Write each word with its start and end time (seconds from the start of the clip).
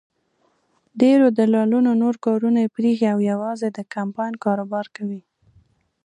ډېرو 1.01 1.25
دلالانو 1.37 1.91
نور 2.03 2.15
کارونه 2.25 2.59
پرېښي 2.75 3.07
او 3.13 3.19
یوازې 3.31 3.67
د 3.71 3.79
کمپاین 3.93 4.33
کاروبار 4.45 4.85
کوي. 4.95 5.21